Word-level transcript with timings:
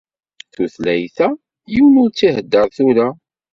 Tutlayt-a 0.55 1.27
yiwen 1.71 1.99
ur 2.01 2.09
tt-ihedder 2.11 2.67
tura. 2.75 3.07